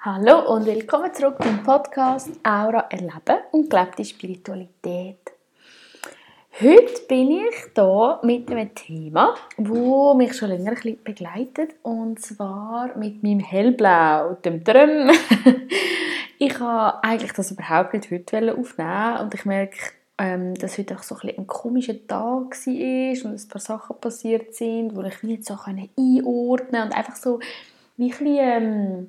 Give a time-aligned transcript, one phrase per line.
[0.00, 5.18] Hallo und willkommen zurück beim Podcast Aura erleben und gelebte Spiritualität.
[6.60, 12.20] Heute bin ich hier mit einem Thema, das mich schon länger ein bisschen begleitet und
[12.20, 14.34] zwar mit meinem Hellblau.
[14.44, 15.10] Dem Drum.
[16.38, 19.78] ich habe eigentlich das überhaupt nicht heute aufnehmen und ich merke,
[20.18, 24.54] ähm, dass heute auch so ein, ein komischer Tag war und ein paar Sachen passiert
[24.54, 27.40] sind, die ich nicht so einordnen konnte und einfach so
[27.96, 29.08] wie ein bisschen, ähm,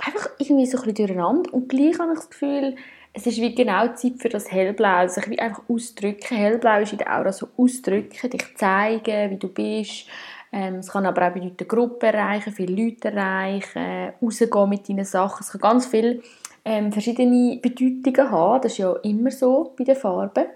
[0.00, 1.52] einfach irgendwie so ein bisschen durcheinander.
[1.54, 2.76] Und gleich habe ich das Gefühl,
[3.12, 6.36] es ist wie genau Zeit für das Hellblau, sich wie einfach ausdrücken.
[6.36, 10.06] Hellblau ist in der Aura so ausdrücken, dich zeigen, wie du bist.
[10.52, 15.42] Ähm, es kann aber auch bedeuten, Gruppe erreichen, viele Leute erreichen, rausgehen mit deinen Sachen.
[15.42, 16.22] Es kann ganz viele
[16.64, 18.62] ähm, verschiedene Bedeutungen haben.
[18.62, 20.46] Das ist ja immer so bei den Farben.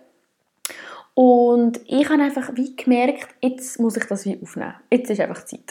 [1.15, 4.75] Und ich habe einfach wie gemerkt, jetzt muss ich das wie aufnehmen.
[4.91, 5.71] Jetzt ist einfach Zeit.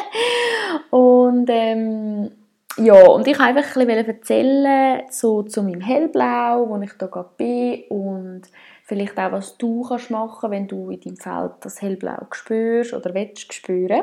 [0.90, 2.30] und ähm,
[2.76, 7.06] ja, und ich wollte einfach ein bisschen erzählen so zu meinem Hellblau, wo ich da
[7.06, 8.42] gerade bin und
[8.84, 13.14] vielleicht auch, was du kannst machen wenn du in deinem Feld das Hellblau spürst oder
[13.14, 14.02] willst spüren.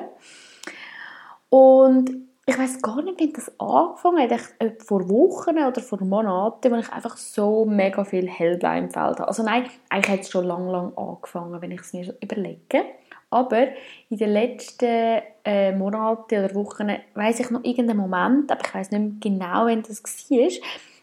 [1.50, 2.12] Und
[2.46, 6.76] ich weiß gar nicht, wie das angefangen hat, ich, vor Wochen oder vor Monaten, wo
[6.78, 9.28] ich einfach so mega viel Hellblau im Feld habe.
[9.28, 12.86] Also nein, eigentlich hat es schon lang, lang angefangen, wenn ich es mir überlege.
[13.32, 13.68] Aber
[14.10, 18.92] in den letzten äh, Monaten oder Wochen weiß ich noch irgendeinen Moment, aber ich weiß
[18.92, 20.50] nicht mehr genau, wann das war,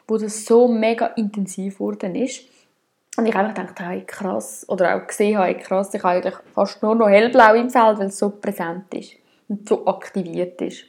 [0.08, 2.42] wo das so mega intensiv geworden ist.
[3.16, 6.82] Und ich einfach gedacht hey, krass, oder auch gesehen habe, krass, ich habe eigentlich fast
[6.82, 9.12] nur noch hellblau im Feld, weil es so präsent ist
[9.48, 10.84] und so aktiviert ist.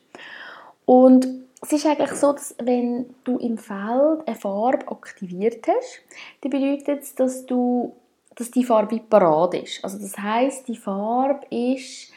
[0.85, 1.27] Und
[1.61, 6.01] es ist eigentlich so, dass wenn du im Feld eine Farbe aktiviert hast,
[6.41, 7.95] dann bedeutet es, dass du
[8.37, 9.83] dass die Farbe parat ist.
[9.83, 12.11] Also das heißt, die Farbe ist,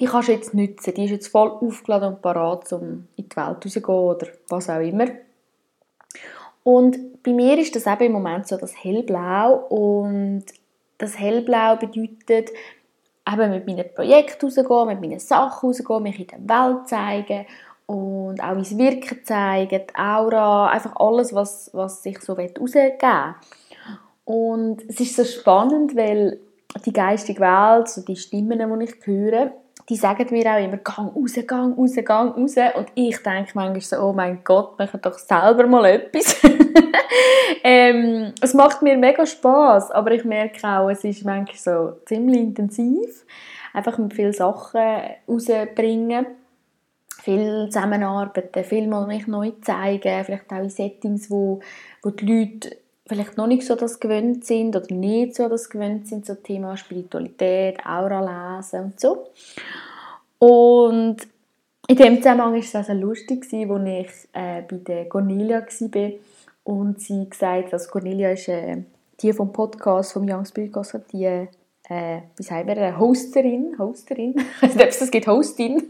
[0.00, 0.94] die kannst du jetzt nutzen.
[0.94, 4.80] Die ist jetzt voll aufgeladen und parat, um in die Welt rauszugehen oder was auch
[4.80, 5.06] immer.
[6.64, 10.44] Und bei mir ist das eben im Moment so das Hellblau und
[10.98, 12.50] das Hellblau bedeutet
[13.30, 17.46] eben mit meinen Projekten rauszugehen, mit meinen Sachen rauszugehen, mich in der Welt zeigen
[17.86, 23.34] und auch mein Wirken zeigen, die Aura, einfach alles, was, was sich so rausgeben will.
[24.28, 26.38] Und es ist so spannend, weil
[26.84, 29.52] die geistige Welt, so die Stimmen, die ich höre,
[29.88, 32.56] die sagen mir auch immer, gang raus, gang raus, gang raus.
[32.76, 36.42] Und ich denke manchmal so, oh mein Gott, machen doch selber mal etwas.
[37.64, 42.40] ähm, es macht mir mega Spaß, aber ich merke auch, es ist manchmal so ziemlich
[42.40, 43.24] intensiv.
[43.72, 46.26] Einfach mit vielen Sachen rausbringen.
[47.22, 51.60] Viel zusammenarbeiten, viel mal mich neu zeigen, vielleicht auch in Settings, wo,
[52.02, 52.76] wo die Leute
[53.08, 56.76] vielleicht noch nicht so das gewöhnt sind oder nicht so das gewöhnt sind, so Thema
[56.76, 59.26] Spiritualität, Aura lesen und so.
[60.38, 61.16] Und
[61.88, 66.10] in dem Zusammenhang war es also lustig, als ich äh, bei der Cornelia war
[66.64, 68.82] und sie gesagt dass Cornelia ist äh,
[69.20, 71.48] die vom Podcast, vom Young Spirit Gossip, die, äh,
[72.36, 75.88] wie sagen wir, Hosterin, Hosterin, ich weiß es gibt, Hostin.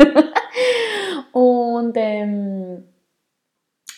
[1.33, 2.85] und ähm,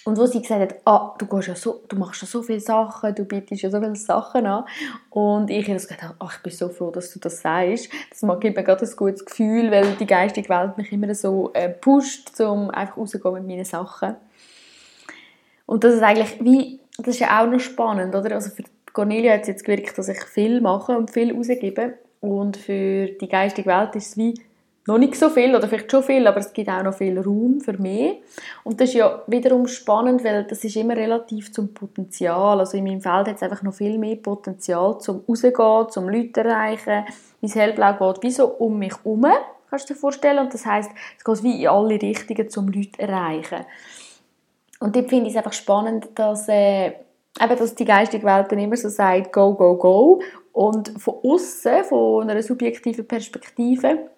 [0.04, 2.60] und wo sie gesagt hat, ah, du, gehst ja so, du machst ja so viele
[2.60, 4.64] Sachen, du bietest ja so viele Sachen an.
[5.10, 7.90] Und ich habe gesagt, ach, ich bin so froh, dass du das sagst.
[8.08, 11.68] Das gibt mir gerade ein gutes Gefühl, weil die geistige Welt mich immer so äh,
[11.68, 14.16] pusht, um einfach rauszugehen mit meinen Sachen.
[15.66, 18.34] Und das ist eigentlich wie, das ist ja auch noch spannend, oder?
[18.34, 21.98] Also für Cornelia hat es jetzt gewirkt, dass ich viel mache und viel rausgebe.
[22.20, 24.34] Und für die geistige Welt ist es wie,
[24.90, 27.60] noch nicht so viel oder vielleicht schon viel, aber es gibt auch noch viel Raum
[27.60, 28.14] für mehr.
[28.64, 32.58] Und das ist ja wiederum spannend, weil das ist immer relativ zum Potenzial.
[32.58, 36.40] Also in meinem Feld hat es einfach noch viel mehr Potenzial zum rausgehen, zum Leute
[36.40, 37.04] erreichen.
[37.40, 39.26] Mein Hellblau geht wie so um mich herum,
[39.70, 40.40] kannst du dir vorstellen.
[40.40, 43.64] Und das heißt, es geht wie in alle Richtungen zum Leute erreichen.
[44.80, 48.58] Und dort finde ich es einfach spannend, dass, äh, eben, dass die geistige Welt dann
[48.58, 50.20] immer so sagt, go, go, go.
[50.52, 54.10] Und von außen, von einer subjektiven Perspektive,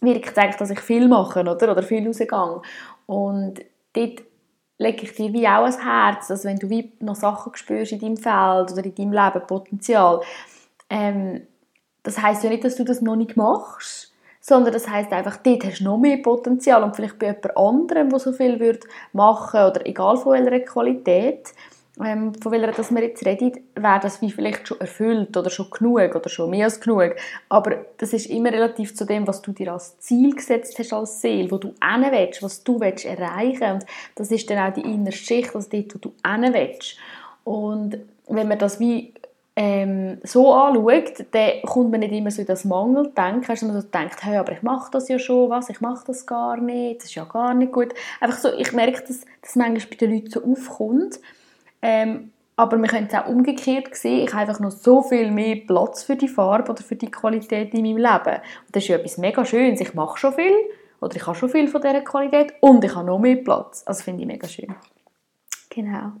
[0.00, 2.62] wirkt eigentlich, dass ich viel mache oder, oder viel rausgehe.
[3.06, 3.60] Und
[3.92, 4.22] dort
[4.78, 8.00] lege ich dir wie auch ans Herz, dass wenn du wie noch Sachen spürst in
[8.00, 10.20] deinem Feld oder in deinem Leben, Potenzial,
[10.90, 11.46] ähm,
[12.02, 15.64] das heißt ja nicht, dass du das noch nicht machst, sondern das heißt einfach, dort
[15.64, 19.60] hast du noch mehr Potenzial und vielleicht bei jemand anderem, der so viel wird machen
[19.60, 21.54] oder egal von welcher Qualität,
[22.02, 25.70] ähm, von welcher dass wir jetzt reden, wäre das wie vielleicht schon erfüllt oder schon
[25.70, 27.14] genug oder schon mehr als genug.
[27.48, 31.20] Aber das ist immer relativ zu dem, was du dir als Ziel gesetzt hast als
[31.20, 33.86] Seele, wo du hin willst, was du willst erreichen und
[34.16, 36.96] das ist dann auch die innere Schicht, also dort, wo du hin willst.
[37.44, 39.12] Und wenn wir das wie
[39.56, 43.86] ähm, so anschaut, dann kommt man nicht immer so in das Mangeldenken, dass man so
[43.86, 47.06] denkt, hey, aber ich mache das ja schon, was, ich mache das gar nicht, das
[47.06, 47.94] ist ja gar nicht gut.
[48.20, 51.20] Einfach so, ich merke, dass das manchmal bei den Leuten so aufkommt.
[51.84, 55.56] Ähm, aber wir können es auch umgekehrt sehen, ich habe einfach noch so viel mehr
[55.56, 58.40] Platz für die Farbe oder für die Qualität in meinem Leben.
[58.66, 59.80] Und das ist ja etwas mega Schönes.
[59.80, 60.56] Ich mache schon viel,
[61.00, 63.82] oder ich habe schon viel von dieser Qualität und ich habe noch mehr Platz.
[63.84, 64.74] Also finde ich mega schön.
[65.68, 66.12] Genau.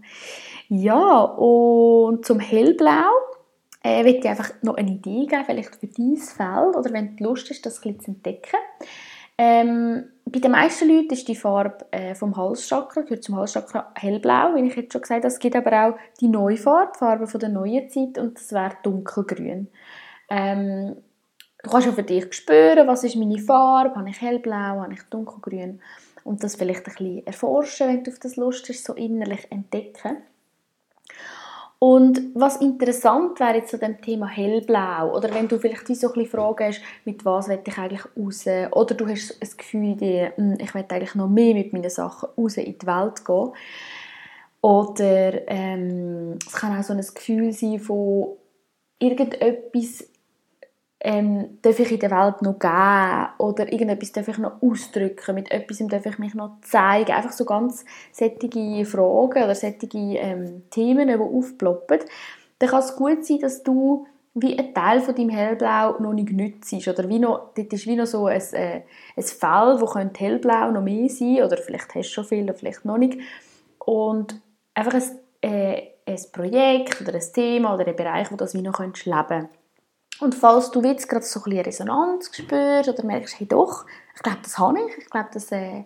[0.68, 3.10] Ja, und zum Hellblau
[3.82, 7.24] äh, möchte ich einfach noch eine Idee geben, vielleicht für dein Feld oder wenn du
[7.24, 8.58] Lust hast, das ein zu entdecken.
[9.36, 14.54] Ähm, bei den meisten Leuten ist die Farbe äh, vom Halschakra, gehört zum Halschakra hellblau,
[14.54, 15.32] wie ich jetzt schon gesagt habe.
[15.32, 18.52] Es gibt aber auch die neue Farbe, die Farbe von der neuen Zeit und das
[18.52, 19.68] wäre dunkelgrün.
[20.30, 20.96] Ähm,
[21.62, 25.02] du kannst ja für dich spüren, was ist meine Farbe, habe ich hellblau, habe ich
[25.04, 25.80] dunkelgrün
[26.24, 30.18] und das vielleicht ein bisschen erforschen, wenn du auf das Lust hast, so innerlich entdecken.
[31.86, 36.06] Und was interessant wäre jetzt zu dem Thema hellblau oder wenn du vielleicht wie so
[36.06, 38.46] ein bisschen Fragen hast, mit was will ich eigentlich raus?
[38.72, 42.56] Oder du hast das Gefühl, hm, ich will eigentlich noch mehr mit meinen Sachen raus
[42.56, 43.50] in die Welt gehen.
[44.62, 48.28] Oder ähm, es kann auch so ein Gefühl sein von
[48.98, 50.08] irgendetwas
[51.04, 55.50] ähm, darf ich in der Welt noch geben oder irgendetwas darf ich noch ausdrücken, mit
[55.50, 57.12] etwas darf ich mich noch zeigen.
[57.12, 62.00] Einfach so ganz sättige Fragen oder sättige ähm, Themen, die aufploppen.
[62.58, 66.32] Dann kann es gut sein, dass du wie ein Teil von deinem Hellblau noch nicht
[66.32, 66.72] nützt.
[66.88, 68.80] Oder wie noch, dort ist wie noch so ein, äh,
[69.14, 72.54] ein Feld, wo könnte Hellblau noch mehr sein oder vielleicht hast du schon viel oder
[72.54, 73.18] vielleicht noch nicht.
[73.78, 74.40] Und
[74.72, 75.02] einfach ein,
[75.42, 79.63] äh, ein Projekt oder ein Thema oder ein Bereich, wo das wie noch leben könntest
[80.20, 83.84] und falls du jetzt gerade so ein Resonanz spürst oder merkst, hey doch,
[84.14, 85.84] ich glaube, das habe ich, ich glaube, das, äh,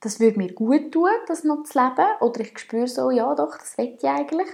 [0.00, 3.56] das würde mir gut tun, das noch zu leben, oder ich spüre so, ja doch,
[3.58, 4.48] das will ich eigentlich,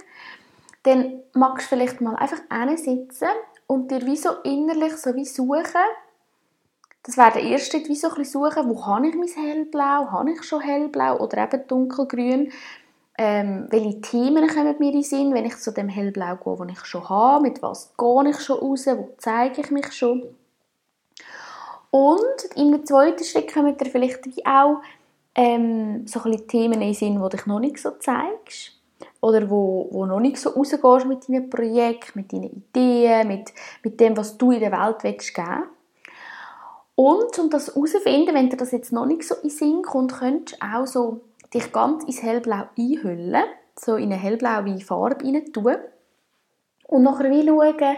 [0.83, 2.41] dann magst du vielleicht mal einfach
[2.77, 3.29] sitzen
[3.67, 5.63] und dir wie so innerlich so wie suchen,
[7.03, 10.31] das wäre der erste Schritt, wie so ein suchen, wo habe ich mein hellblau, habe
[10.31, 12.51] ich schon hellblau oder eben dunkelgrün,
[13.17, 16.77] ähm, welche Themen kommen mir in den Sinn, wenn ich zu dem hellblau gehe, das
[16.77, 20.23] ich schon habe, mit was gehe ich schon raus, wo zeige ich mich schon.
[21.91, 24.81] Und im zweiten Schritt kommen dir vielleicht auch
[25.35, 28.71] ähm, so ein Themen in den Sinn, die dich noch nicht so zeigst.
[29.21, 33.99] Oder wo, wo noch nicht so rausgehst mit deinem Projekt, mit deinen Ideen, mit, mit
[33.99, 35.63] dem, was du in der Welt willst geben.
[36.95, 40.13] Und um das herauszufinden, wenn dir das jetzt noch nicht so in den Sinn kommt,
[40.13, 41.21] könntest du auch so
[41.53, 43.43] dich ganz ins Hellblau einhüllen,
[43.75, 45.75] so in eine hellblaue Farbe rein tun
[46.87, 47.97] und nachher wie schauen,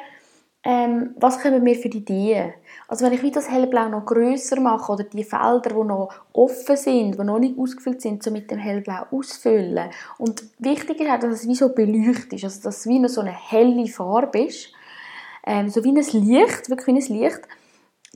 [0.68, 2.54] ähm, was kommen mir für Ideen.
[2.88, 6.76] Also wenn ich wie das Hellblau noch größer mache oder die Felder, die noch offen
[6.76, 9.92] sind, die noch nicht ausgefüllt sind, so mit dem Hellblau ausfüllen.
[10.18, 13.10] Und wichtig ist auch, dass es wie so beleuchtet ist, also dass es wie noch
[13.10, 14.74] so eine helle Farbe ist,
[15.46, 17.42] ähm, so wie ein Licht, wirklich wie ein Licht,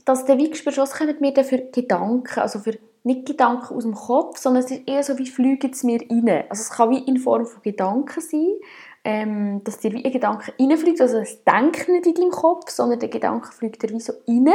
[0.04, 3.82] dass der wie spürst, was kommen mir da für Gedanken, also für nicht Gedanken aus
[3.82, 6.44] dem Kopf, sondern es ist eher so, wie fliegen es mir rein.
[6.48, 8.56] Also es kann wie in Form von Gedanken sein,
[9.04, 12.98] ähm, dass dir wie ein Gedanke reinfliegt, also es denkt nicht in deinem Kopf, sondern
[12.98, 14.52] der Gedanke fliegt dir wie so rein.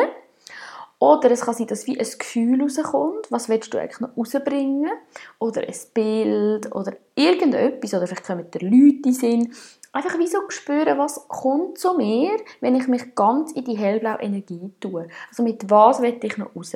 [0.99, 4.91] Oder es kann sein, dass wie ein Gefühl rauskommt, was willst du eigentlich noch rausbringen?
[5.39, 9.53] Oder ein Bild oder irgendetwas, oder vielleicht kommen dir Leute in
[9.91, 14.19] Einfach wie so spüren, was kommt zu mir, wenn ich mich ganz in die hellblaue
[14.21, 15.07] Energie tue.
[15.29, 16.73] Also mit was will ich noch raus?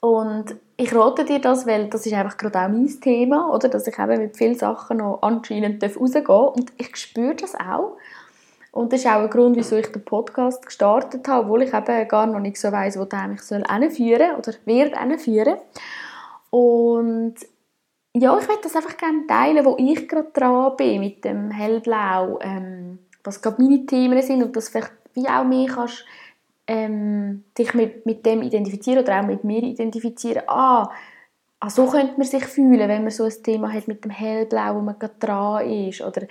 [0.00, 3.68] Und ich rate dir das, weil das ist einfach gerade auch mein Thema, oder?
[3.68, 6.56] dass ich eben mit vielen Sachen noch anscheinend rausgehen darf.
[6.56, 7.96] Und ich spüre das auch.
[8.70, 12.06] Und das ist auch ein Grund, wieso ich den Podcast gestartet habe, obwohl ich eben
[12.06, 15.56] gar noch nicht so weiss, wo der mich soll oder wird hinführen.
[16.50, 17.34] Und
[18.14, 22.38] ja, ich möchte das einfach gerne teilen, wo ich gerade dran bin mit dem Hellblau,
[22.40, 26.04] ähm, was gerade meine Themen sind und das vielleicht wie auch mehr kannst
[26.68, 30.90] ähm, dich mit, mit dem identifizieren oder auch mit mir identifizieren, ah,
[31.60, 34.76] ah, so könnte man sich fühlen, wenn man so ein Thema hat mit dem Hellblau,
[34.76, 36.02] wo man gerade dran ist.
[36.02, 36.26] Oder,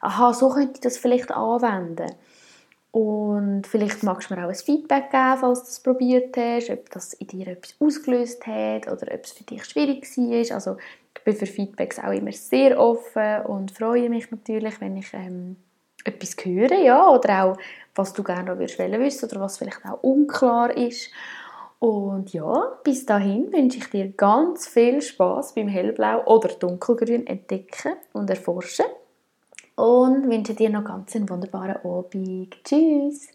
[0.00, 2.12] aha, so könnte ich das vielleicht anwenden.
[2.90, 6.90] Und vielleicht magst du mir auch ein Feedback geben, falls du das probiert hast, ob
[6.90, 10.54] das in dir etwas ausgelöst hat oder ob es für dich schwierig war.
[10.54, 10.76] Also
[11.16, 15.56] ich bin für Feedbacks auch immer sehr offen und freue mich natürlich, wenn ich ähm,
[16.08, 17.56] etwas höre, ja, oder auch
[17.94, 21.10] was du gerne noch wissen würdest oder was vielleicht auch unklar ist.
[21.78, 27.92] Und ja, bis dahin wünsche ich dir ganz viel Spaß beim Hellblau oder Dunkelgrün entdecken
[28.12, 28.86] und erforschen.
[29.76, 32.56] Und wünsche dir noch ganz einen wunderbaren Abend.
[32.64, 33.28] Tschüss!